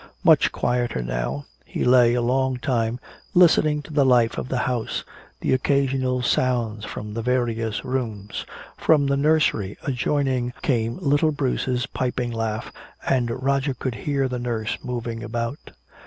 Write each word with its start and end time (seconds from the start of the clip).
Much 0.23 0.51
quieter 0.51 1.03
now, 1.03 1.45
he 1.63 1.83
lay 1.85 2.15
a 2.15 2.23
long 2.23 2.57
time 2.57 2.99
listening 3.35 3.83
to 3.83 3.93
the 3.93 4.03
life 4.03 4.39
of 4.39 4.49
the 4.49 4.57
house, 4.65 5.03
the 5.41 5.53
occasional 5.53 6.23
sounds 6.23 6.83
from 6.83 7.13
the 7.13 7.21
various 7.21 7.85
rooms. 7.85 8.43
From 8.77 9.05
the 9.05 9.15
nursery 9.15 9.77
adjoining 9.83 10.53
came 10.63 10.97
little 10.97 11.31
Bruce's 11.31 11.85
piping 11.85 12.31
laugh, 12.31 12.71
and 13.05 13.29
Roger 13.43 13.75
could 13.75 13.93
hear 13.93 14.27
the 14.27 14.39
nurse 14.39 14.75
moving 14.83 15.21
about. 15.23 15.69